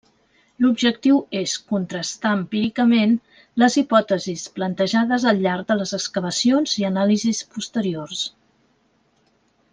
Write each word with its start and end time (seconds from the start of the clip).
L'objectiu 0.63 1.17
és 1.39 1.51
contrastar 1.73 2.31
empíricament 2.37 3.13
les 3.63 3.77
hipòtesis 3.81 4.47
plantejades 4.57 5.29
al 5.33 5.45
llarg 5.47 5.69
de 5.73 5.79
les 5.83 5.95
excavacions 5.99 6.75
i 6.85 6.89
anàlisis 6.91 7.43
posteriors. 7.59 8.25